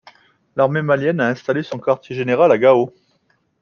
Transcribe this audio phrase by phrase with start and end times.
[0.55, 2.91] L'armée malienne a installé son quartier général à Gao.